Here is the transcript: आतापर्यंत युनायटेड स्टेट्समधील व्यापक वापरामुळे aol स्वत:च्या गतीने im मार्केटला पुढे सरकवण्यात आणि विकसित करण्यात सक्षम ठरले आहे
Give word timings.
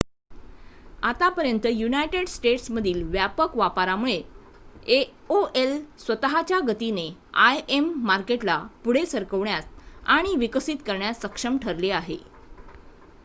आतापर्यंत 1.03 1.65
युनायटेड 1.67 2.27
स्टेट्समधील 2.27 3.01
व्यापक 3.07 3.57
वापरामुळे 3.57 4.15
aol 4.95 5.75
स्वत:च्या 5.99 6.59
गतीने 6.67 7.05
im 7.73 7.91
मार्केटला 8.05 8.57
पुढे 8.83 9.05
सरकवण्यात 9.05 10.07
आणि 10.11 10.35
विकसित 10.37 10.77
करण्यात 10.85 11.21
सक्षम 11.21 11.57
ठरले 11.59 11.91
आहे 11.93 12.17